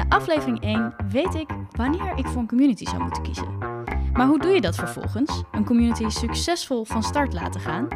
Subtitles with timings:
[0.00, 3.58] Na aflevering 1 weet ik wanneer ik voor een community zou moeten kiezen.
[4.12, 5.42] Maar hoe doe je dat vervolgens?
[5.52, 7.88] Een community succesvol van start laten gaan?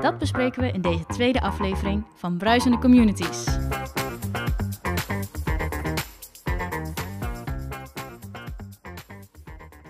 [0.00, 3.44] Dat bespreken we in deze tweede aflevering van Bruisende Communities.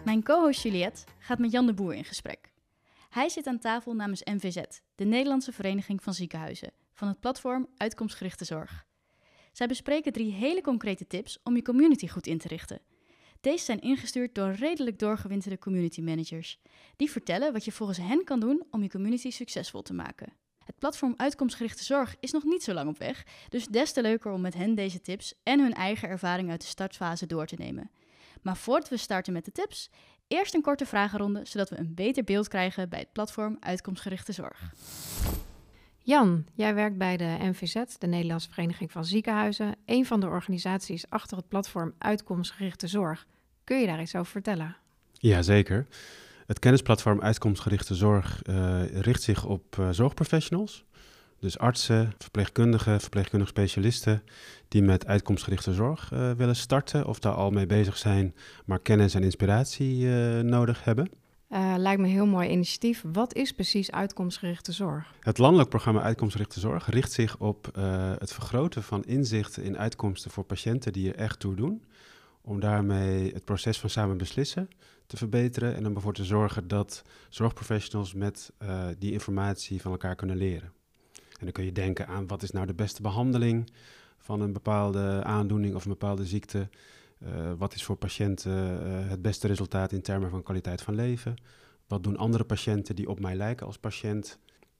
[0.04, 2.52] Mijn co-host Juliette gaat met Jan de Boer in gesprek.
[3.10, 4.60] Hij zit aan tafel namens NVZ,
[4.94, 8.86] de Nederlandse Vereniging van Ziekenhuizen, van het platform Uitkomstgerichte Zorg.
[9.56, 12.80] Zij bespreken drie hele concrete tips om je community goed in te richten.
[13.40, 16.60] Deze zijn ingestuurd door redelijk doorgewinterde community managers.
[16.96, 20.32] Die vertellen wat je volgens hen kan doen om je community succesvol te maken.
[20.64, 24.32] Het platform Uitkomstgerichte Zorg is nog niet zo lang op weg, dus des te leuker
[24.32, 27.90] om met hen deze tips en hun eigen ervaring uit de startfase door te nemen.
[28.42, 29.90] Maar voordat we starten met de tips,
[30.26, 34.72] eerst een korte vragenronde, zodat we een beter beeld krijgen bij het platform Uitkomstgerichte Zorg.
[36.06, 41.10] Jan, jij werkt bij de NVZ, de Nederlandse Vereniging van Ziekenhuizen, een van de organisaties
[41.10, 43.26] achter het platform Uitkomstgerichte Zorg.
[43.64, 44.76] Kun je daar iets over vertellen?
[45.12, 45.86] Jazeker.
[46.46, 50.84] Het kennisplatform Uitkomstgerichte Zorg uh, richt zich op uh, zorgprofessionals.
[51.40, 54.22] Dus artsen, verpleegkundigen, verpleegkundige specialisten
[54.68, 59.14] die met uitkomstgerichte zorg uh, willen starten of daar al mee bezig zijn, maar kennis
[59.14, 60.06] en inspiratie
[60.42, 61.10] nodig hebben.
[61.50, 63.04] Uh, lijkt me een heel mooi initiatief.
[63.12, 65.14] Wat is precies uitkomstgerichte zorg?
[65.20, 70.30] Het landelijk programma Uitkomstgerichte Zorg richt zich op uh, het vergroten van inzichten in uitkomsten
[70.30, 71.84] voor patiënten die er echt toe doen.
[72.40, 74.68] Om daarmee het proces van samen beslissen
[75.06, 80.14] te verbeteren en om ervoor te zorgen dat zorgprofessionals met uh, die informatie van elkaar
[80.14, 80.72] kunnen leren.
[81.12, 83.70] En dan kun je denken aan wat is nou de beste behandeling
[84.18, 86.68] van een bepaalde aandoening of een bepaalde ziekte.
[87.22, 91.34] Uh, wat is voor patiënten uh, het beste resultaat in termen van kwaliteit van leven?
[91.86, 94.38] Wat doen andere patiënten die op mij lijken als patiënt?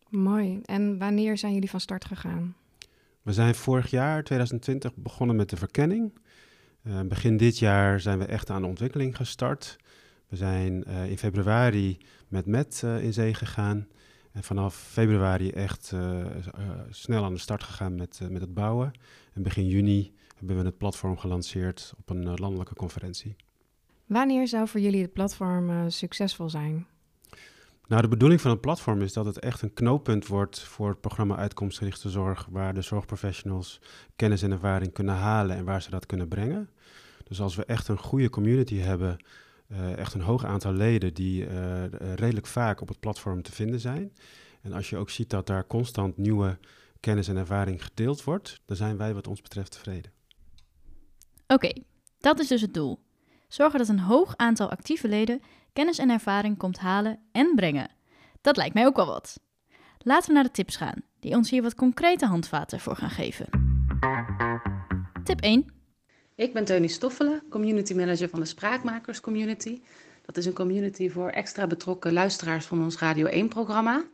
[0.09, 0.61] Mooi.
[0.65, 2.55] En wanneer zijn jullie van start gegaan?
[3.23, 6.19] We zijn vorig jaar, 2020, begonnen met de verkenning.
[6.83, 9.77] Uh, begin dit jaar zijn we echt aan de ontwikkeling gestart.
[10.29, 13.89] We zijn in februari met MET in zee gegaan.
[14.33, 15.93] En vanaf februari echt
[16.91, 18.93] snel aan de start gegaan met, met het bouwen.
[19.33, 23.37] En begin juni hebben we het platform gelanceerd op een uh, landelijke conferentie.
[24.07, 26.87] Wanneer zou voor jullie het platform uh, succesvol zijn?
[27.89, 31.01] Nou, de bedoeling van het platform is dat het echt een knooppunt wordt voor het
[31.01, 33.81] programma Uitkomstgerichte Zorg, waar de zorgprofessionals
[34.17, 36.71] kennis en ervaring kunnen halen en waar ze dat kunnen brengen.
[37.25, 39.25] Dus als we echt een goede community hebben,
[39.73, 41.47] uh, echt een hoog aantal leden die
[42.15, 44.13] redelijk vaak op het platform te vinden zijn.
[44.63, 46.59] En als je ook ziet dat daar constant nieuwe
[47.01, 50.11] kennis en ervaring gedeeld wordt, dan zijn wij wat ons betreft tevreden.
[51.47, 51.73] Oké,
[52.19, 52.99] dat is dus het doel.
[53.49, 55.41] Zorgen dat een hoog aantal actieve leden
[55.73, 57.91] kennis en ervaring komt halen en brengen.
[58.41, 59.41] Dat lijkt mij ook wel wat.
[59.99, 63.47] Laten we naar de tips gaan, die ons hier wat concrete handvaten voor gaan geven.
[65.25, 65.67] Tip 1.
[66.35, 69.81] Ik ben Teunie Stoffelen, community manager van de Spraakmakers Community.
[70.23, 74.05] Dat is een community voor extra betrokken luisteraars van ons Radio 1-programma.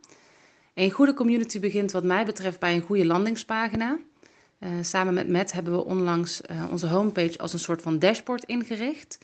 [0.73, 3.99] Een goede community begint wat mij betreft bij een goede landingspagina.
[4.63, 8.43] Uh, samen met Matt hebben we onlangs uh, onze homepage als een soort van dashboard
[8.43, 9.17] ingericht.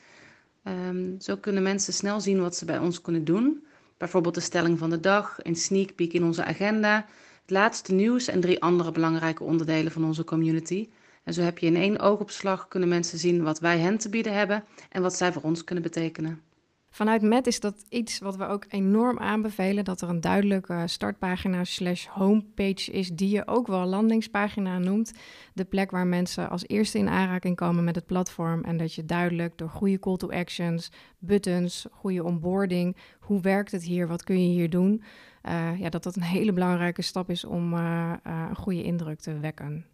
[0.64, 3.66] Um, zo kunnen mensen snel zien wat ze bij ons kunnen doen.
[3.98, 7.06] Bijvoorbeeld de stelling van de dag, een sneak peek in onze agenda,
[7.42, 10.90] het laatste nieuws en drie andere belangrijke onderdelen van onze community.
[11.24, 14.34] En zo heb je in één oogopslag kunnen mensen zien wat wij hen te bieden
[14.34, 16.42] hebben en wat zij voor ons kunnen betekenen.
[16.90, 21.64] Vanuit MET is dat iets wat we ook enorm aanbevelen: dat er een duidelijke startpagina
[21.64, 25.14] slash homepage is, die je ook wel landingspagina noemt.
[25.54, 28.64] De plek waar mensen als eerste in aanraking komen met het platform.
[28.64, 33.84] En dat je duidelijk door goede call to actions, buttons, goede onboarding, hoe werkt het
[33.84, 35.04] hier, wat kun je hier doen,
[35.44, 39.20] uh, ja, dat dat een hele belangrijke stap is om uh, uh, een goede indruk
[39.20, 39.86] te wekken.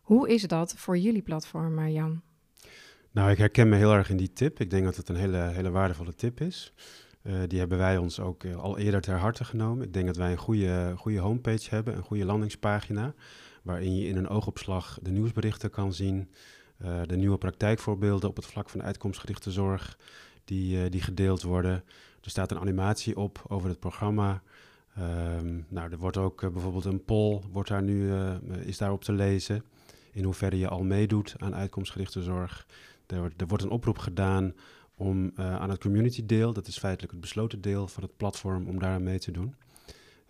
[0.00, 2.22] Hoe is dat voor jullie platform, Jan?
[3.12, 4.60] Nou, ik herken me heel erg in die tip.
[4.60, 6.72] Ik denk dat het een hele, hele waardevolle tip is.
[7.22, 9.86] Uh, die hebben wij ons ook uh, al eerder ter harte genomen.
[9.86, 13.14] Ik denk dat wij een goede, goede homepage hebben, een goede landingspagina,
[13.62, 16.30] waarin je in een oogopslag de nieuwsberichten kan zien,
[16.84, 19.98] uh, de nieuwe praktijkvoorbeelden op het vlak van uitkomstgerichte zorg
[20.44, 21.84] die, die gedeeld worden.
[22.20, 24.42] Er staat een animatie op over het programma.
[25.38, 28.12] Um, nou, er wordt ook bijvoorbeeld een poll, wordt daar nu,
[28.64, 29.64] is daarop te lezen,
[30.12, 32.66] in hoeverre je al meedoet aan uitkomstgerichte zorg.
[33.12, 34.54] Er, er wordt een oproep gedaan
[34.96, 38.66] om uh, aan het community deel, dat is feitelijk het besloten deel van het platform,
[38.66, 39.54] om daar mee te doen.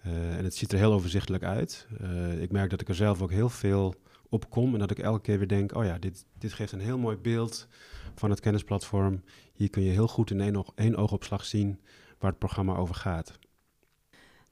[0.06, 1.87] Uh, en het ziet er heel overzichtelijk uit.
[2.00, 3.94] Uh, ik merk dat ik er zelf ook heel veel
[4.29, 6.81] op kom en dat ik elke keer weer denk, oh ja, dit, dit geeft een
[6.81, 7.69] heel mooi beeld
[8.14, 9.23] van het kennisplatform.
[9.52, 11.81] Hier kun je heel goed in één, oog, één oogopslag zien
[12.19, 13.38] waar het programma over gaat.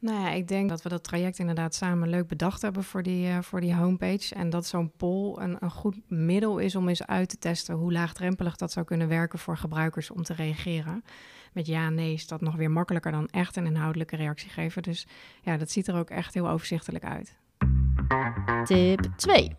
[0.00, 3.28] Nou ja, ik denk dat we dat traject inderdaad samen leuk bedacht hebben voor die,
[3.28, 4.34] uh, voor die homepage.
[4.34, 7.92] En dat zo'n poll een, een goed middel is om eens uit te testen hoe
[7.92, 11.04] laagdrempelig dat zou kunnen werken voor gebruikers om te reageren.
[11.52, 14.82] Met ja nee is dat nog weer makkelijker dan echt een inhoudelijke reactie geven.
[14.82, 15.06] Dus
[15.42, 17.36] ja, dat ziet er ook echt heel overzichtelijk uit.
[18.64, 19.56] Tip 2.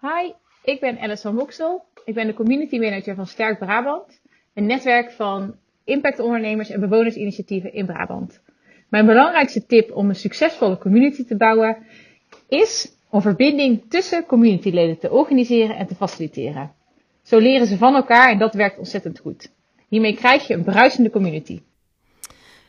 [0.00, 0.32] Hi,
[0.62, 1.84] ik ben Alice van Moksel.
[2.04, 4.20] Ik ben de community manager van Sterk Brabant,
[4.54, 8.42] een netwerk van impactondernemers en bewonersinitiatieven in Brabant.
[8.92, 11.76] Mijn belangrijkste tip om een succesvolle community te bouwen
[12.48, 16.72] is om verbinding tussen communityleden te organiseren en te faciliteren.
[17.22, 19.52] Zo leren ze van elkaar en dat werkt ontzettend goed.
[19.88, 21.60] Hiermee krijg je een bruisende community.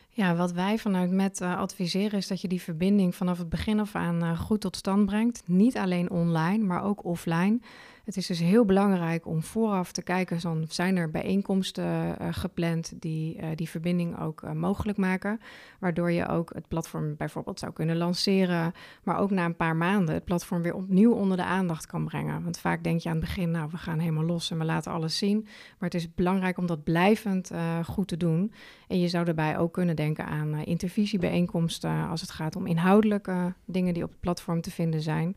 [0.08, 3.80] Ja, wat wij vanuit MET uh, adviseren is dat je die verbinding vanaf het begin
[3.80, 5.42] af aan uh, goed tot stand brengt.
[5.46, 7.60] Niet alleen online, maar ook offline.
[8.04, 12.92] Het is dus heel belangrijk om vooraf te kijken, dan zijn er bijeenkomsten uh, gepland
[13.00, 15.40] die uh, die verbinding ook uh, mogelijk maken.
[15.80, 18.72] Waardoor je ook het platform bijvoorbeeld zou kunnen lanceren,
[19.02, 22.42] maar ook na een paar maanden het platform weer opnieuw onder de aandacht kan brengen.
[22.42, 24.92] Want vaak denk je aan het begin, nou we gaan helemaal los en we laten
[24.92, 25.42] alles zien.
[25.78, 27.50] Maar het is belangrijk om dat blijvend
[27.84, 28.52] goed te doen.
[28.88, 33.94] En je zou daarbij ook kunnen denken aan intervisiebijeenkomsten als het gaat om inhoudelijke dingen
[33.94, 35.36] die op het platform te vinden zijn.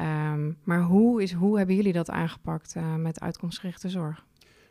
[0.00, 4.24] Um, maar hoe, is, hoe hebben jullie dat aangepakt uh, met uitkomstgerichte zorg?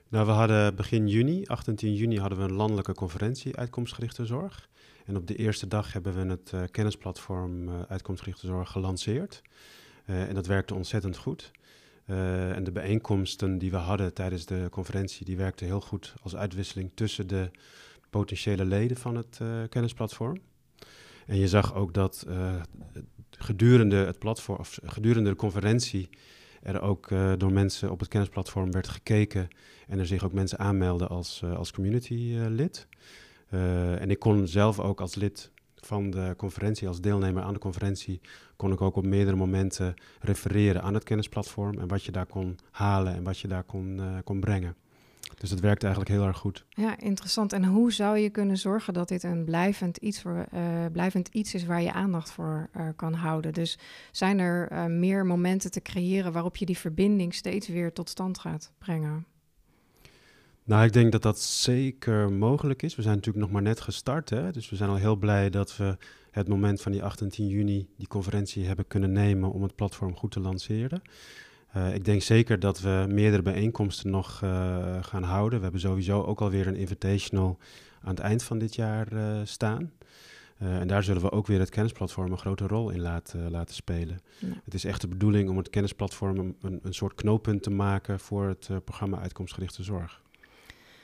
[0.10, 4.70] Nou, we hadden begin juni, 18 juni, hadden we een landelijke conferentie uitkomstgerichte zorg.
[5.06, 9.42] En op de eerste dag hebben we het uh, kennisplatform uh, uitkomstgerichte zorg gelanceerd.
[10.06, 11.52] en dat werkte ontzettend goed.
[12.06, 16.92] en de bijeenkomsten die we hadden tijdens de conferentie, die werkten heel goed als uitwisseling
[16.94, 17.52] tussen de
[18.10, 19.40] potentiële leden van het
[19.70, 20.38] kennisplatform.
[21.28, 22.26] En je zag ook dat
[23.38, 26.10] gedurende het platform, of gedurende de conferentie,
[26.64, 29.48] er ook uh, door mensen op het kennisplatform werd gekeken
[29.88, 32.88] en er zich ook mensen aanmelden als, uh, als community-lid.
[33.50, 37.60] Uh, en ik kon zelf ook als lid van de conferentie, als deelnemer aan de
[37.60, 38.22] conferentie,
[38.56, 42.58] kon ik ook op meerdere momenten refereren aan het kennisplatform en wat je daar kon
[42.72, 44.76] halen en wat je daar kon, kon brengen.
[45.38, 46.66] Dus het werkt eigenlijk heel erg goed.
[46.70, 47.54] Ja, interessant.
[47.54, 51.54] En hoe zou je kunnen zorgen dat dit een blijvend iets, voor, uh, blijvend iets
[51.54, 53.54] is waar je aandacht voor uh, kan houden?
[53.54, 53.78] Dus
[54.12, 58.40] zijn er uh, meer momenten te creëren waarop je die verbinding steeds weer tot stand
[58.40, 59.26] gaat brengen?
[60.66, 62.96] Nou, ik denk dat dat zeker mogelijk is.
[62.96, 64.52] We zijn natuurlijk nog maar net gestart, hè?
[64.52, 65.98] dus we zijn al heel blij dat we
[66.32, 70.32] het moment van die 18 juni die conferentie hebben kunnen nemen om het platform goed
[70.32, 71.02] te lanceren.
[71.78, 75.58] Uh, ik denk zeker dat we meerdere bijeenkomsten nog uh, gaan houden.
[75.58, 77.58] We hebben sowieso ook alweer een invitational
[78.02, 79.92] aan het eind van dit jaar uh, staan.
[80.58, 84.20] en daar zullen we ook weer het kennisplatform een grote rol in laten, laten spelen.
[84.40, 84.48] Ja.
[84.64, 88.48] Het is echt de bedoeling om het kennisplatform een, een soort knooppunt te maken voor
[88.48, 90.22] het programma Uitkomstgerichte Zorg.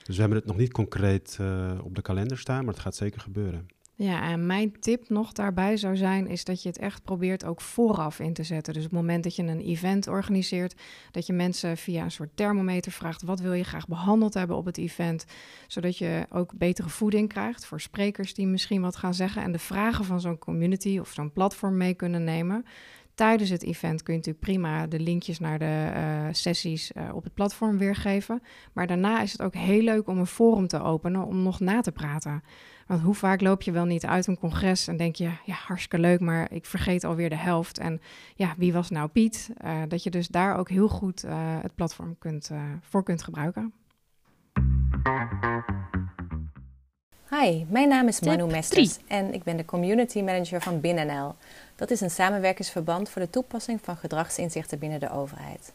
[0.03, 1.39] Dus we hebben het nog niet concreet
[1.83, 3.67] op de kalender staan, maar het gaat zeker gebeuren.
[4.01, 7.61] Ja, en mijn tip nog daarbij zou zijn, is dat je het echt probeert ook
[7.61, 8.73] vooraf in te zetten.
[8.73, 10.75] Dus op het moment dat je een event organiseert,
[11.11, 14.65] dat je mensen via een soort thermometer vraagt, wat wil je graag behandeld hebben op
[14.65, 15.25] het event,
[15.67, 19.59] zodat je ook betere voeding krijgt voor sprekers die misschien wat gaan zeggen en de
[19.59, 22.65] vragen van zo'n community of zo'n platform mee kunnen nemen.
[23.19, 27.23] Tijdens het event kun je natuurlijk prima de linkjes naar de uh, sessies uh, op
[27.23, 28.41] het platform weergeven.
[28.73, 31.81] Maar daarna is het ook heel leuk om een forum te openen om nog na
[31.81, 32.43] te praten.
[32.87, 35.99] Want hoe vaak loop je wel niet uit een congres en denk je, ja, hartstikke
[35.99, 37.79] leuk, maar ik vergeet alweer de helft.
[37.79, 38.01] En
[38.35, 39.49] ja, wie was nou Piet?
[39.65, 41.21] Uh, dat je dus daar ook heel goed
[41.61, 42.51] het platform kunt,
[42.81, 43.73] voor kunt gebruiken.
[47.31, 51.35] Hi, mijn naam is Manu Mesters en ik ben de Community Manager van BinnNL.
[51.75, 55.71] Dat is een samenwerkingsverband voor de toepassing van gedragsinzichten binnen de overheid.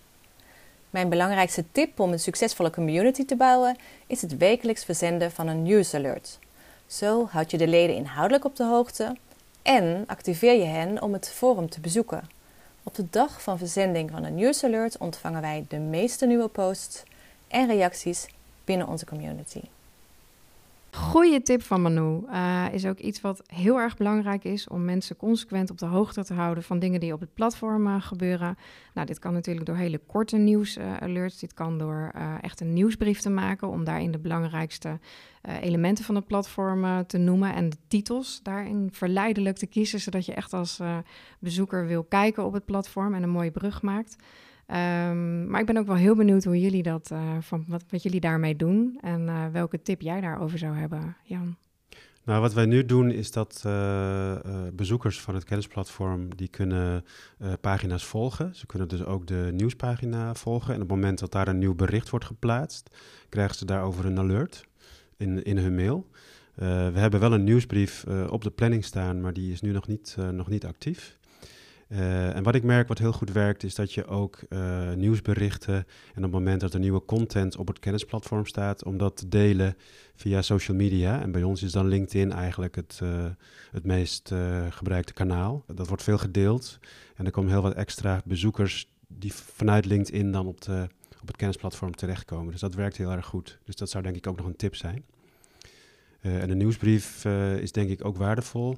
[0.91, 5.63] Mijn belangrijkste tip om een succesvolle community te bouwen is het wekelijks verzenden van een
[5.63, 6.39] news alert.
[6.87, 9.17] Zo houd je de leden inhoudelijk op de hoogte
[9.63, 12.29] en activeer je hen om het forum te bezoeken.
[12.83, 17.03] Op de dag van verzending van een news alert ontvangen wij de meeste nieuwe posts
[17.49, 18.27] en reacties
[18.65, 19.61] binnen onze community.
[20.95, 22.23] Goeie tip van Manu.
[22.27, 26.25] Uh, is ook iets wat heel erg belangrijk is om mensen consequent op de hoogte
[26.25, 28.57] te houden van dingen die op het platform uh, gebeuren.
[28.95, 31.35] Nou, dit kan natuurlijk door hele korte nieuws-alerts.
[31.35, 34.99] Uh, dit kan door echt een nieuwsbrief te maken om daarin de belangrijkste
[35.61, 40.35] elementen van het platform te noemen en de titels daarin verleidelijk te kiezen, zodat je
[40.35, 40.81] echt als
[41.39, 44.17] bezoeker wil kijken op het platform en een mooie brug maakt.
[44.67, 48.03] Um, maar ik ben ook wel heel benieuwd hoe jullie dat, uh, van wat, wat
[48.03, 51.57] jullie daarmee doen en uh, welke tip jij daarover zou hebben, Jan.
[52.25, 54.37] Nou, wat wij nu doen is dat uh,
[54.73, 57.05] bezoekers van het kennisplatform die kunnen
[57.61, 58.55] pagina's volgen.
[58.55, 60.69] Ze kunnen dus ook de nieuwspagina volgen.
[60.69, 62.97] En op het moment dat daar een nieuw bericht wordt geplaatst,
[63.29, 64.67] krijgen ze daarover een alert
[65.17, 66.07] in, in hun mail.
[66.55, 70.17] we hebben wel een nieuwsbrief op de planning staan, maar die is nu nog niet,
[70.33, 71.19] nog niet actief.
[72.35, 74.41] En wat ik merk wat heel goed werkt, is dat je ook
[74.97, 79.17] nieuwsberichten en op het moment dat er nieuwe content op het kennisplatform staat, om dat
[79.17, 79.77] te delen
[80.15, 81.21] via social media.
[81.21, 83.01] En bij ons is dan LinkedIn eigenlijk het,
[83.71, 84.33] het meest
[84.71, 85.65] gebruikte kanaal.
[85.67, 86.79] Dat wordt veel gedeeld
[87.15, 90.89] en er komen heel wat extra bezoekers die vanuit LinkedIn dan op, de,
[91.21, 92.51] op het kennisplatform terechtkomen.
[92.51, 93.59] Dus dat werkt heel erg goed.
[93.65, 95.05] Dus dat zou denk ik ook nog een tip zijn.
[96.27, 98.77] Uh, en een nieuwsbrief uh, is denk ik ook waardevol,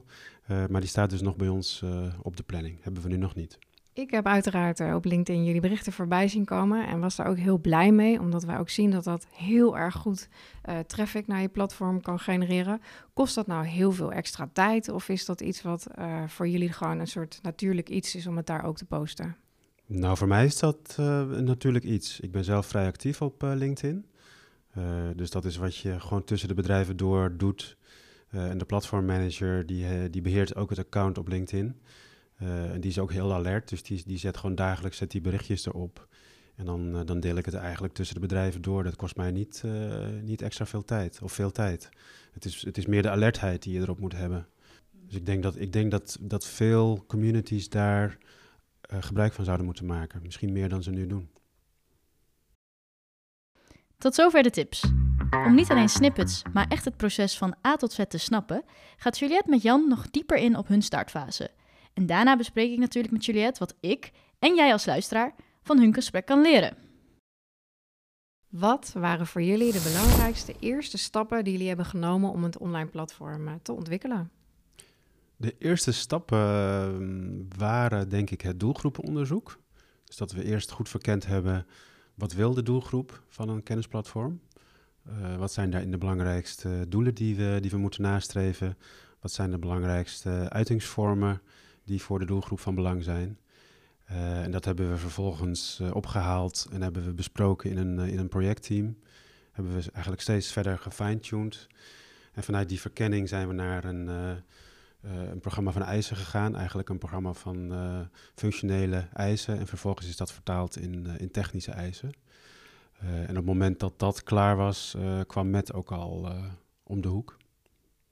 [0.50, 1.84] uh, maar die staat dus nog bij ons
[2.22, 2.78] op de planning.
[2.82, 3.58] Hebben we nu nog niet.
[3.92, 7.58] Ik heb uiteraard op LinkedIn jullie berichten voorbij zien komen en was daar ook heel
[7.58, 10.28] blij mee, omdat wij ook zien dat dat heel erg goed
[10.86, 12.80] traffic naar je platform kan genereren.
[13.12, 15.86] Kost dat nou heel veel extra tijd of is dat iets wat
[16.26, 19.36] voor jullie gewoon een soort natuurlijk iets is om het daar ook te posten?
[19.86, 20.94] Nou, voor mij is dat
[21.40, 22.20] natuurlijk iets.
[22.20, 24.06] Ik ben zelf vrij actief op LinkedIn.
[24.78, 27.76] Uh, dus dat is wat je gewoon tussen de bedrijven door doet.
[28.28, 31.80] en de platformmanager die, die beheert ook het account op LinkedIn.
[32.36, 35.66] en die is ook heel alert, dus die, die zet gewoon dagelijks zet die berichtjes
[35.66, 36.08] erop.
[36.56, 38.84] En dan, dan deel ik het eigenlijk tussen de bedrijven door.
[38.84, 39.62] Dat kost mij niet,
[40.22, 41.88] niet extra veel tijd of veel tijd.
[42.32, 44.46] Het is, het is meer de alertheid die je erop moet hebben.
[45.06, 48.18] Dus ik denk dat, ik denk dat, dat veel communities daar
[48.88, 50.22] gebruik van zouden moeten maken.
[50.22, 51.28] Misschien meer dan ze nu doen.
[54.06, 54.84] Tot zover de tips.
[55.30, 58.62] Om niet alleen snippets, maar echt het proces van A tot Z te snappen,
[58.96, 61.50] gaat Juliette met Jan nog dieper in op hun startfase.
[61.94, 65.94] En daarna bespreek ik natuurlijk met Juliette wat ik en jij als luisteraar van hun
[65.94, 66.76] gesprek kan leren.
[68.48, 72.90] Wat waren voor jullie de belangrijkste eerste stappen die jullie hebben genomen om het online
[72.90, 74.30] platform eh, te ontwikkelen?
[75.36, 79.58] De eerste stappen ehm, waren denk ik het doelgroepenonderzoek.
[80.04, 81.66] Dus dat we eerst goed verkend hebben
[82.16, 84.40] wat wil de doelgroep van een kennisplatform.
[85.08, 88.76] Uh, wat zijn daarin de belangrijkste doelen die we, die we moeten nastreven?
[89.20, 91.40] Wat zijn de belangrijkste uitingsvormen
[91.84, 93.38] die voor de doelgroep van belang zijn?
[94.10, 98.18] Uh, en dat hebben we vervolgens uh, opgehaald en hebben we besproken in een, in
[98.18, 98.98] een projectteam.
[99.52, 101.66] Hebben we eigenlijk steeds verder gefine-tuned.
[102.32, 104.08] En vanuit die verkenning zijn we naar een
[105.06, 106.56] een programma van eisen gegaan.
[106.56, 108.00] Eigenlijk een programma van uh,
[108.34, 109.58] functionele eisen.
[109.58, 112.12] En vervolgens is dat vertaald in, uh, in technische eisen.
[113.00, 114.96] en op het moment dat dat klaar was,
[115.26, 116.28] kwam Met ook al
[116.82, 117.36] om de hoek.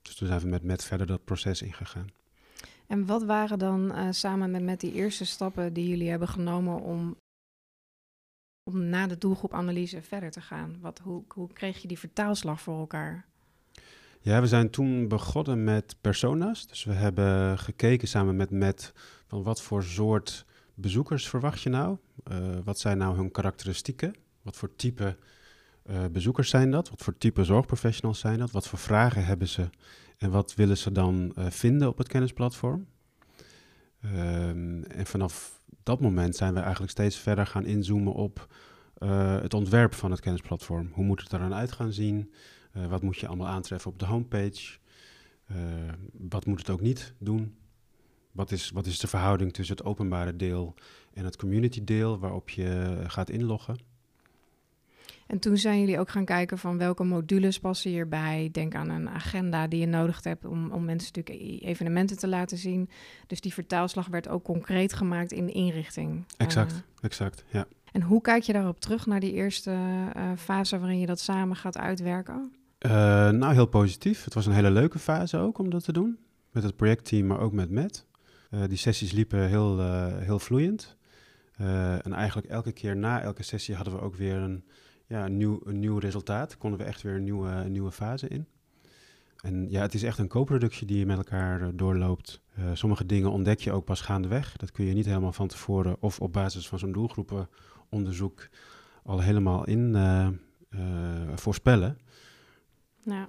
[0.02, 2.06] Dus toen zijn we met Met verder dat proces ingegaan.
[2.86, 7.16] En wat waren dan samen met Met die eerste stappen die jullie hebben genomen om,
[8.70, 10.76] om na de doelgroepanalyse verder te gaan?
[10.80, 13.26] Wat, hoe, hoe kreeg je die vertaalslag voor elkaar?
[14.24, 16.66] Ja, we zijn toen begonnen met persona's.
[16.66, 18.92] Dus we hebben gekeken samen met Matt
[19.26, 21.96] van wat voor soort bezoekers verwacht je nou?
[22.30, 24.14] Uh, wat zijn nou hun karakteristieken?
[24.42, 25.16] Wat voor type
[25.90, 26.90] uh, bezoekers zijn dat?
[26.90, 28.50] Wat voor type zorgprofessionals zijn dat?
[28.50, 29.68] Wat voor vragen hebben ze?
[30.18, 32.86] En wat willen ze dan uh, vinden op het kennisplatform?
[34.00, 38.48] Ehm, en vanaf dat moment zijn we eigenlijk steeds verder gaan inzoomen op
[39.40, 40.90] het ontwerp van het kennisplatform.
[40.92, 42.32] Hoe moet het eraan uit gaan zien?
[42.76, 44.78] Uh, wat moet je allemaal aantreffen op de homepage?
[45.50, 45.56] Uh,
[46.12, 47.56] wat moet het ook niet doen?
[48.32, 50.74] Wat is, wat is de verhouding tussen het openbare deel
[51.12, 53.76] en het community deel waarop je gaat inloggen?
[55.26, 58.48] En toen zijn jullie ook gaan kijken van welke modules passen hierbij.
[58.52, 62.58] Denk aan een agenda die je nodig hebt om, om mensen natuurlijk evenementen te laten
[62.58, 62.90] zien.
[63.26, 66.24] Dus die vertaalslag werd ook concreet gemaakt in de inrichting.
[66.36, 67.66] Exact, uh, exact, ja.
[67.92, 71.56] En hoe kijk je daarop terug naar die eerste uh, fase waarin je dat samen
[71.56, 72.52] gaat uitwerken?
[72.86, 72.90] Uh,
[73.30, 74.24] nou, heel positief.
[74.24, 76.18] Het was een hele leuke fase ook om dat te doen.
[76.50, 78.06] Met het projectteam, maar ook met Matt.
[78.50, 80.96] Uh, die sessies liepen heel, uh, heel vloeiend.
[81.56, 84.64] en eigenlijk elke keer na elke sessie hadden we ook weer een,
[85.06, 86.58] ja, een, nieuw, een nieuw resultaat.
[86.58, 88.46] Konden we echt weer een nieuwe, een nieuwe fase in.
[89.40, 92.40] En ja, het is echt een co-productie die je met elkaar doorloopt.
[92.72, 94.56] sommige dingen ontdek je ook pas gaandeweg.
[94.56, 98.48] Dat kun je niet helemaal van tevoren of op basis van zo'n doelgroepenonderzoek
[99.02, 99.96] al helemaal in
[101.34, 101.98] voorspellen.
[103.04, 103.28] Ja.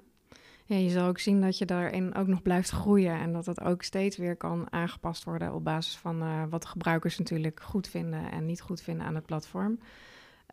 [0.65, 3.61] ja, je zal ook zien dat je daarin ook nog blijft groeien en dat het
[3.61, 7.87] ook steeds weer kan aangepast worden op basis van uh, wat de gebruikers natuurlijk goed
[7.87, 9.79] vinden en niet goed vinden aan het platform.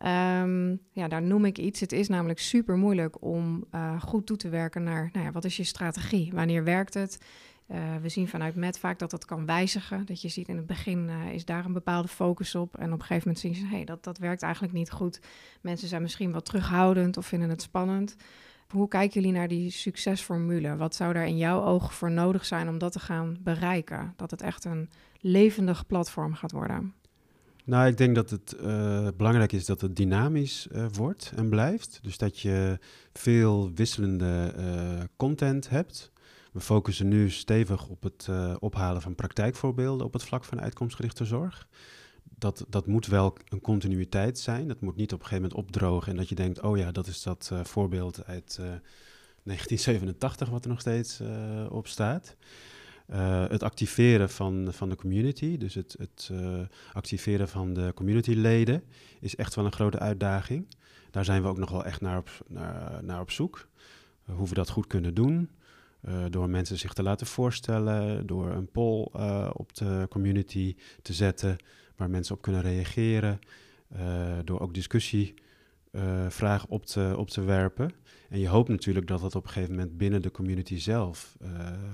[0.05, 1.79] Um, ja, daar noem ik iets.
[1.79, 5.45] Het is namelijk super moeilijk om uh, goed toe te werken naar, nou ja, wat
[5.45, 6.31] is je strategie?
[6.33, 7.17] Wanneer werkt het?
[7.67, 10.05] Uh, we zien vanuit Met vaak dat dat kan wijzigen.
[10.05, 12.77] Dat je ziet in het begin is daar een bepaalde focus op.
[12.77, 15.19] En op een gegeven moment zien ze, hey, dat, dat werkt eigenlijk niet goed.
[15.61, 18.15] Mensen zijn misschien wat terughoudend of vinden het spannend.
[18.73, 20.75] Hoe kijken jullie naar die succesformule?
[20.75, 24.13] Wat zou daar in jouw ogen voor nodig zijn om dat te gaan bereiken?
[24.15, 24.89] Dat het echt een
[25.19, 26.93] levendig platform gaat worden?
[27.63, 31.99] Nou, ik denk dat het uh, belangrijk is dat het dynamisch uh, wordt en blijft.
[32.01, 32.79] Dus dat je
[33.13, 36.11] veel wisselende uh, content hebt.
[36.51, 41.67] We focussen nu stevig op het ophalen van praktijkvoorbeelden op het vlak van uitkomstgerichte zorg.
[42.37, 44.67] Dat, dat moet wel een continuïteit zijn.
[44.67, 47.07] Dat moet niet op een gegeven moment opdrogen en dat je denkt, oh ja, dat
[47.07, 48.55] is dat voorbeeld uit
[49.43, 51.21] 1987 wat er nog steeds
[51.69, 52.35] op staat.
[53.49, 56.31] Het activeren van, van de community, dus het, het
[56.93, 58.83] activeren van de communityleden,
[59.19, 60.67] is echt wel een grote uitdaging.
[61.11, 63.67] Daar zijn we ook nog wel echt naar op, naar, naar op zoek.
[64.25, 65.49] Hoe we dat goed kunnen doen.
[66.29, 69.03] door mensen zich te laten voorstellen, door een poll
[69.53, 71.57] op de community te zetten
[71.95, 73.39] waar mensen op kunnen reageren.
[74.43, 77.91] door ook discussievragen op, te, op te werpen.
[78.29, 81.37] En je hoopt natuurlijk dat dat op een gegeven moment binnen de community zelf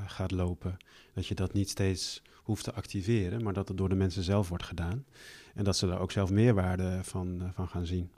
[0.05, 0.77] gaat lopen.
[1.13, 4.49] Dat je dat niet steeds hoeft te activeren, maar dat het door de mensen zelf
[4.49, 5.05] wordt gedaan.
[5.53, 8.09] En dat ze daar ook zelf meerwaarde van, van gaan zien.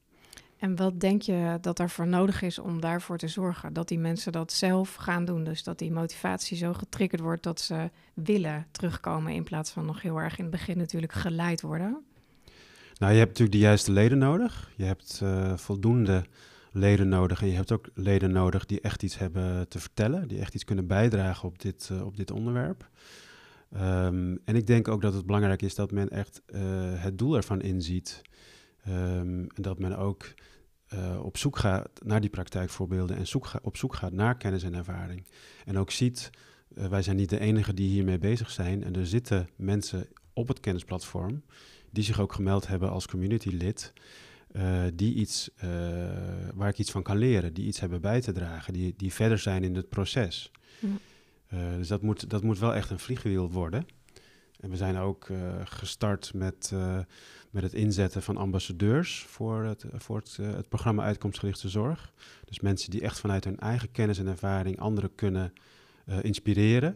[0.62, 3.74] En wat denk je dat er voor nodig is om daarvoor te zorgen?
[3.74, 5.44] Dat die mensen dat zelf gaan doen.
[5.44, 9.34] Dus dat die motivatie zo getriggerd wordt dat ze willen terugkomen.
[9.34, 12.04] In plaats van nog heel erg in het begin natuurlijk geleid worden.
[12.98, 14.72] Nou, je hebt natuurlijk de juiste leden nodig.
[14.76, 16.26] Je hebt uh, voldoende
[16.72, 17.42] leden nodig.
[17.42, 20.64] En je hebt ook leden nodig die echt iets hebben te vertellen, die echt iets
[20.64, 22.90] kunnen bijdragen op dit, uh, op dit onderwerp.
[23.74, 26.62] Um, en ik denk ook dat het belangrijk is dat men echt uh,
[26.96, 28.22] het doel ervan inziet.
[28.88, 30.34] Um, en dat men ook
[30.94, 34.74] uh, op zoek gaat naar die praktijkvoorbeelden en zoek op zoek gaat naar kennis en
[34.74, 35.28] ervaring.
[35.66, 36.30] En ook ziet,
[36.68, 38.84] wij zijn niet de enigen die hiermee bezig zijn.
[38.84, 41.44] En er zitten mensen op het kennisplatform
[41.90, 43.94] die zich ook gemeld hebben als community lid.
[44.56, 45.50] Uh, die iets,
[46.54, 49.38] waar ik iets van kan leren, die iets hebben bij te dragen, die, die verder
[49.38, 50.52] zijn in het proces.
[50.80, 51.78] Ja.
[51.78, 53.86] Dus dat moet, dat moet wel echt een vliegwiel worden.
[54.62, 55.28] En we zijn ook
[55.64, 56.74] gestart met,
[57.50, 62.14] met het inzetten van ambassadeurs voor het, voor het, het programma Uitkomstgerichte Zorg.
[62.46, 65.54] Dus mensen die echt vanuit hun eigen kennis en ervaring anderen kunnen
[66.22, 66.96] inspireren.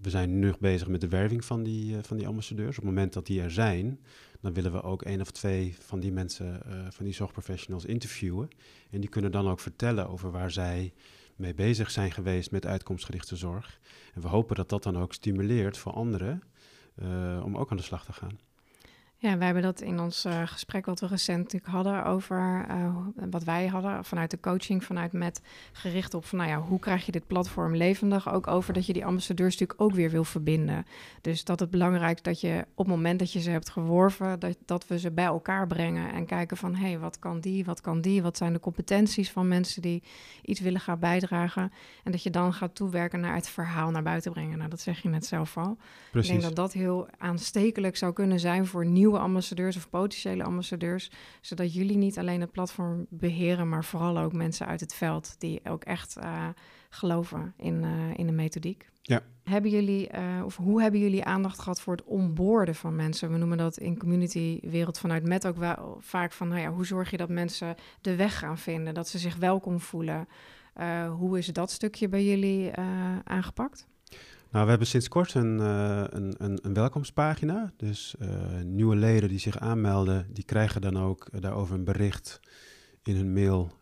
[0.00, 2.78] we zijn nu bezig met de werving van die, van die ambassadeurs.
[2.78, 4.00] Op het moment dat die er zijn,
[4.40, 8.48] dan willen we ook één of twee van die mensen, van die zorgprofessionals interviewen.
[8.90, 10.92] En die kunnen dan ook vertellen over waar zij
[11.40, 13.80] mee bezig zijn geweest met uitkomstgerichte zorg.
[14.14, 16.42] En we hopen dat dat dan ook stimuleert voor anderen
[17.02, 18.38] uh, om ook aan de slag te gaan.
[19.22, 22.96] Ja, wij hebben dat in ons uh, gesprek wat we recent natuurlijk hadden over uh,
[23.30, 25.40] wat wij hadden vanuit de coaching, vanuit met
[25.72, 28.32] gericht op van nou ja, hoe krijg je dit platform levendig?
[28.32, 30.86] Ook over dat je die ambassadeurs natuurlijk ook weer wil verbinden.
[31.20, 34.38] Dus dat het belangrijk is dat je op het moment dat je ze hebt geworven,
[34.38, 37.64] dat, dat we ze bij elkaar brengen en kijken van hé, hey, wat kan die,
[37.64, 40.02] wat kan die, wat zijn de competenties van mensen die
[40.42, 41.72] iets willen gaan bijdragen.
[42.04, 44.58] En dat je dan gaat toewerken naar het verhaal naar buiten brengen.
[44.58, 45.76] Nou, dat zeg je net zelf al.
[46.10, 46.30] Precies.
[46.30, 50.44] Ik denk dat dat heel aanstekelijk zou kunnen zijn voor nieuw nieuwe ambassadeurs of potentiële
[50.44, 55.34] ambassadeurs, zodat jullie niet alleen het platform beheren, maar vooral ook mensen uit het veld
[55.38, 56.48] die ook echt uh,
[56.90, 58.88] geloven in, uh, in de methodiek.
[59.02, 59.20] Ja.
[59.44, 63.32] Hebben jullie, uh, of hoe hebben jullie aandacht gehad voor het onboorden van mensen?
[63.32, 67.10] We noemen dat in community-wereld vanuit met ook wel vaak van, nou ja, hoe zorg
[67.10, 70.28] je dat mensen de weg gaan vinden, dat ze zich welkom voelen?
[71.18, 72.72] hoe is dat stukje bij jullie
[73.24, 73.86] aangepakt?
[74.50, 77.72] Nou, we hebben sinds kort een, uh, een, een, welkomstpagina.
[77.76, 78.28] Dus uh,
[78.64, 82.40] nieuwe leden die zich aanmelden, die krijgen dan ook daarover een bericht
[83.02, 83.72] in hun mail.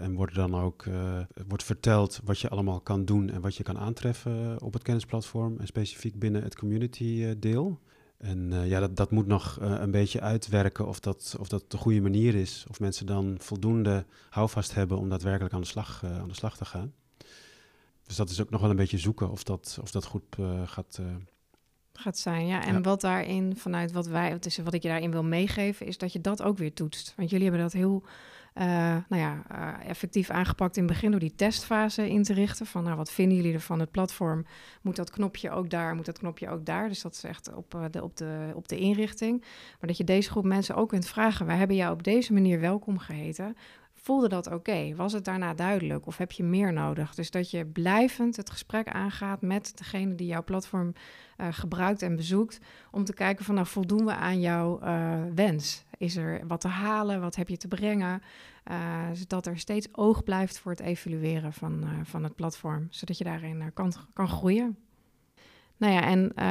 [0.00, 0.84] En worden dan ook
[1.46, 5.58] wordt verteld wat je allemaal kan doen en wat je kan aantreffen op het kennisplatform.
[5.58, 7.80] En specifiek binnen het community deel.
[8.18, 12.00] En ja, dat, dat moet nog een beetje uitwerken of dat, of dat de goede
[12.00, 12.64] manier is.
[12.68, 16.64] Of mensen dan voldoende houvast hebben om daadwerkelijk aan de slag, aan de slag te
[16.64, 16.92] gaan.
[18.06, 20.60] Dus dat is ook nog wel een beetje zoeken of dat, of dat goed uh,
[20.64, 20.98] gaat...
[21.00, 21.06] Uh...
[21.92, 22.64] Gaat zijn, ja.
[22.64, 22.80] En ja.
[22.80, 26.20] wat daarin, vanuit wat wij, dus wat ik je daarin wil meegeven, is dat je
[26.20, 27.12] dat ook weer toetst.
[27.16, 28.04] Want jullie hebben dat heel
[28.58, 32.66] uh, nou ja, uh, effectief aangepakt in het begin door die testfase in te richten.
[32.66, 34.46] Van nou, wat vinden jullie ervan het platform?
[34.82, 35.94] Moet dat knopje ook daar?
[35.94, 36.88] Moet dat knopje ook daar?
[36.88, 39.40] Dus dat is echt op, uh, de, op, de, op de inrichting.
[39.40, 42.60] Maar dat je deze groep mensen ook kunt vragen: wij hebben jou op deze manier
[42.60, 43.56] welkom geheten.
[44.06, 44.94] Voelde dat oké?
[44.94, 47.14] Was het daarna duidelijk of heb je meer nodig?
[47.14, 50.92] Dus dat je blijvend het gesprek aangaat met degene die jouw platform
[51.36, 52.60] uh, gebruikt en bezoekt.
[52.90, 55.84] Om te kijken van nou voldoen we aan jouw uh, wens?
[55.98, 57.20] Is er wat te halen?
[57.20, 58.22] Wat heb je te brengen?
[58.70, 62.86] Uh, zodat er steeds oog blijft voor het evalueren van, van het platform.
[62.90, 64.76] Zodat je daarin kan, kan groeien.
[65.78, 66.44] Nou ja, en uh,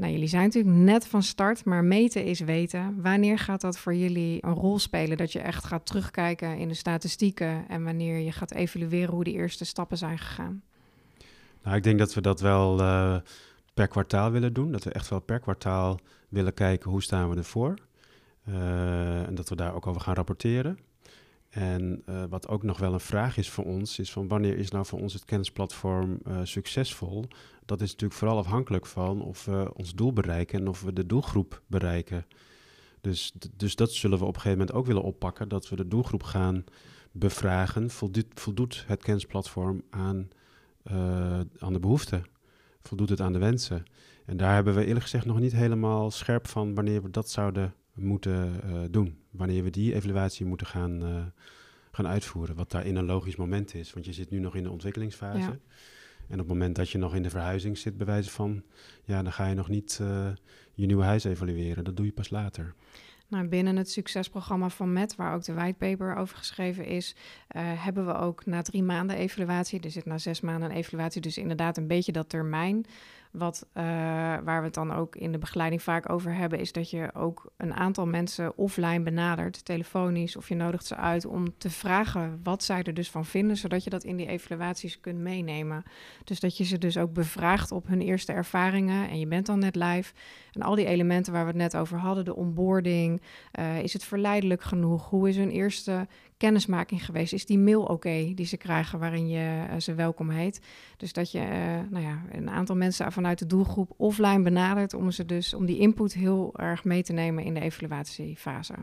[0.00, 3.02] nou, jullie zijn natuurlijk net van start, maar meten is weten.
[3.02, 5.16] Wanneer gaat dat voor jullie een rol spelen?
[5.16, 9.34] Dat je echt gaat terugkijken in de statistieken en wanneer je gaat evalueren hoe die
[9.34, 10.62] eerste stappen zijn gegaan?
[11.62, 13.16] Nou, ik denk dat we dat wel uh,
[13.74, 14.72] per kwartaal willen doen.
[14.72, 17.78] Dat we echt wel per kwartaal willen kijken hoe staan we ervoor.
[18.48, 20.78] Uh, en dat we daar ook over gaan rapporteren.
[21.52, 24.70] En uh, wat ook nog wel een vraag is voor ons, is van wanneer is
[24.70, 27.24] nou voor ons het kennisplatform uh, succesvol?
[27.64, 31.06] Dat is natuurlijk vooral afhankelijk van of we ons doel bereiken en of we de
[31.06, 32.26] doelgroep bereiken.
[33.00, 35.88] Dus, dus dat zullen we op een gegeven moment ook willen oppakken, dat we de
[35.88, 36.64] doelgroep gaan
[37.10, 37.90] bevragen.
[38.34, 40.28] Voldoet, het kennisplatform aan,
[40.90, 42.24] uh, aan de behoeften?
[42.82, 43.84] Voldoet het aan de wensen?
[44.26, 47.74] En daar hebben we eerlijk gezegd nog niet helemaal scherp van wanneer we dat zouden
[47.94, 49.18] moeten uh, doen.
[49.30, 51.24] Wanneer we die evaluatie moeten gaan, uh,
[51.92, 52.56] gaan uitvoeren.
[52.56, 53.92] Wat daarin een logisch moment is.
[53.92, 55.38] Want je zit nu nog in de ontwikkelingsfase.
[55.38, 55.58] Ja.
[56.28, 58.62] En op het moment dat je nog in de verhuizing zit, bij wijze van,
[59.04, 60.28] ja, dan ga je nog niet uh,
[60.74, 61.84] je nieuwe huis evalueren.
[61.84, 62.74] Dat doe je pas later.
[63.28, 67.14] Nou, binnen het succesprogramma van MET, waar ook de whitepaper over geschreven is,
[67.56, 69.80] uh, hebben we ook na drie maanden evaluatie.
[69.80, 72.84] Er zit na zes maanden een evaluatie, dus inderdaad een beetje dat termijn.
[73.32, 73.82] Wat, uh,
[74.44, 77.52] waar we het dan ook in de begeleiding vaak over hebben, is dat je ook
[77.56, 82.62] een aantal mensen offline benadert, telefonisch, of je nodigt ze uit om te vragen wat
[82.62, 85.82] zij er dus van vinden, zodat je dat in die evaluaties kunt meenemen.
[86.24, 89.58] Dus dat je ze dus ook bevraagt op hun eerste ervaringen en je bent dan
[89.58, 90.12] net live.
[90.52, 93.22] En al die elementen waar we het net over hadden, de onboarding,
[93.58, 95.08] uh, is het verleidelijk genoeg?
[95.08, 97.32] Hoe is hun eerste kennismaking geweest?
[97.32, 100.60] Is die mail oké die ze krijgen waarin je uh, ze welkom heet?
[100.96, 105.10] Dus dat je uh, nou ja, een aantal mensen vanuit de doelgroep offline benadert om
[105.10, 108.74] ze dus om die input heel erg mee te nemen in de evaluatiefase.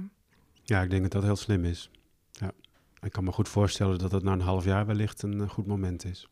[0.63, 1.91] Ja, ik denk dat dat heel slim is.
[2.31, 2.51] Ja.
[3.01, 6.05] Ik kan me goed voorstellen dat het na een half jaar wellicht een goed moment
[6.05, 6.27] is.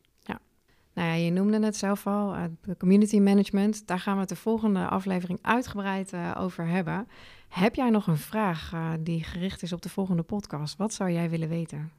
[0.97, 2.43] Nou ja, je noemde het zelf al, uh,
[2.77, 3.87] community management.
[3.87, 7.07] Daar gaan we het de volgende aflevering uitgebreid uh, over hebben.
[7.47, 10.77] Heb jij nog een vraag uh, die gericht is op de volgende podcast?
[10.77, 11.91] Wat zou jij willen weten?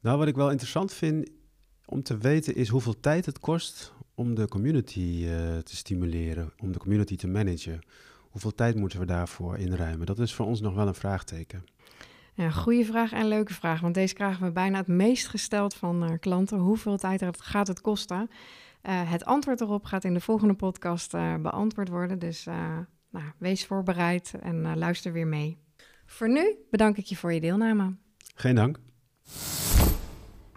[0.00, 1.30] Nou, wat ik wel interessant vind
[1.84, 5.24] om te weten is hoeveel tijd het kost om de community
[5.64, 7.80] te stimuleren, om de community te managen.
[8.30, 10.06] Hoeveel tijd moeten we daarvoor inruimen?
[10.06, 11.64] Dat is voor ons nog wel een vraagteken.
[12.50, 16.10] Goede vraag en leuke vraag, want deze krijgen we bijna het meest gesteld van uh,
[16.20, 16.58] klanten.
[16.58, 18.18] Hoeveel tijd gaat het kosten?
[18.18, 22.18] Uh, het antwoord erop gaat in de volgende podcast uh, beantwoord worden.
[22.18, 22.44] Dus
[23.10, 25.58] nou, wees voorbereid en luister weer mee.
[26.06, 27.96] Voor nu bedank ik je voor je deelname.
[28.34, 28.78] Geen dank.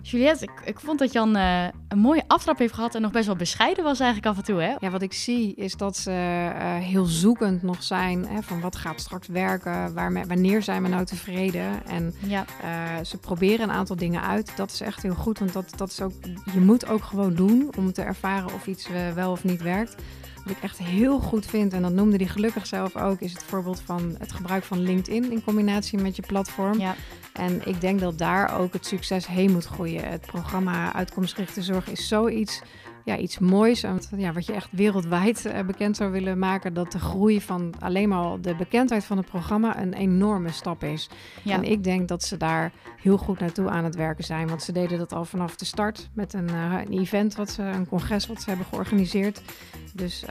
[0.08, 3.26] Juliette, ik, ik vond dat Jan uh, een mooie aftrap heeft gehad en nog best
[3.26, 4.62] wel bescheiden was eigenlijk af en toe.
[4.62, 4.76] Hè?
[4.80, 8.76] Ja, wat ik zie is dat ze uh, heel zoekend nog zijn hè, van wat
[8.76, 11.86] gaat straks werken, waarmee, wanneer zijn we nou tevreden.
[11.86, 12.46] En ja.
[12.64, 14.58] uh, ze proberen een aantal dingen uit.
[14.58, 16.14] Dat is echt heel goed, want dat, dat is ook,
[16.54, 19.96] je moet ook gewoon doen om te ervaren of iets wel of niet werkt.
[20.44, 23.44] Wat ik echt heel goed vind, en dat noemde hij gelukkig zelf ook, is het
[23.44, 26.80] voorbeeld van het gebruik van LinkedIn in combinatie met je platform.
[26.80, 26.96] Ja.
[27.38, 30.10] En ik denk dat daar ook het succes heen moet groeien.
[30.10, 32.62] Het programma Uitkomstgerichte Zorg is zoiets
[33.06, 33.82] ja, iets moois.
[34.18, 36.74] Ja, wat je echt wereldwijd uh, bekend zou willen maken.
[36.74, 41.10] Dat de groei van alleen maar de bekendheid van het programma een enorme stap is.
[41.44, 41.56] Ja.
[41.56, 44.48] En ik denk dat ze daar heel goed naartoe aan het werken zijn.
[44.48, 47.62] Want ze deden dat al vanaf de start met een, uh, een event, wat ze,
[47.62, 49.42] een congres wat ze hebben georganiseerd.
[49.94, 50.24] Dus,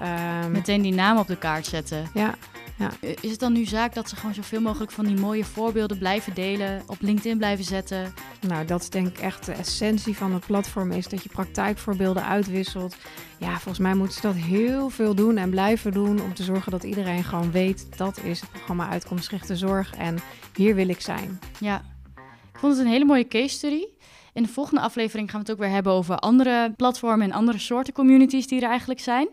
[0.45, 0.51] um...
[0.51, 2.07] Meteen die naam op de kaart zetten.
[2.15, 2.35] Ja,
[2.77, 2.91] ja.
[3.21, 6.35] Is het dan nu zaak dat ze gewoon zoveel mogelijk van die mooie voorbeelden blijven
[6.35, 8.15] delen, op LinkedIn blijven zetten?
[8.49, 12.25] Nou, dat is denk ik echt de essentie van het platform is dat je praktijkvoorbeelden
[12.65, 12.97] uitwisselt.
[13.39, 16.73] Ja, volgens mij moeten ze dat heel veel doen en blijven doen om te zorgen
[16.73, 20.19] dat iedereen gewoon weet dat is het programma Uitkomstgerichte Zorg en
[20.55, 21.39] hier wil ik zijn.
[21.61, 21.83] Ja,
[22.53, 23.85] ik vond het een hele mooie case study.
[24.33, 27.59] In de volgende aflevering gaan we het ook weer hebben over andere platformen en andere
[27.59, 29.29] soorten communities die er eigenlijk zijn.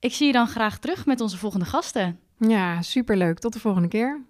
[0.00, 2.18] Ik zie je dan graag terug met onze volgende gasten.
[2.38, 3.38] Ja, superleuk.
[3.38, 4.24] Tot de volgende keer.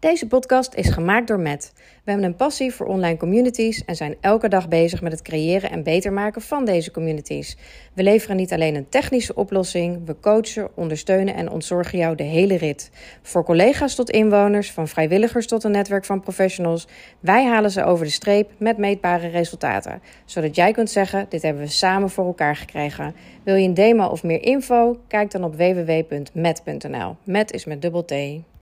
[0.00, 1.72] Deze podcast is gemaakt door Matt.
[1.74, 5.70] We hebben een passie voor online communities en zijn elke dag bezig met het creëren
[5.70, 7.56] en beter maken van deze communities.
[7.94, 12.56] We leveren niet alleen een technische oplossing, we coachen, ondersteunen en ontzorgen jou de hele
[12.56, 12.90] rit.
[13.22, 16.86] Voor collega's tot inwoners, van vrijwilligers tot een netwerk van professionals,
[17.20, 20.02] wij halen ze over de streep met meetbare resultaten.
[20.24, 23.14] Zodat jij kunt zeggen: dit hebben we samen voor elkaar gekregen.
[23.42, 25.00] Wil je een demo of meer info?
[25.08, 27.16] Kijk dan op www.met.nl.
[27.24, 28.14] Met is met dubbel T.